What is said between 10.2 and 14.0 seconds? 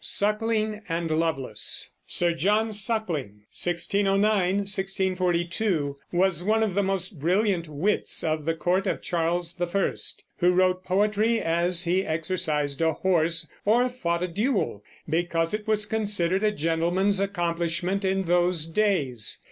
who wrote poetry as he exercised a horse or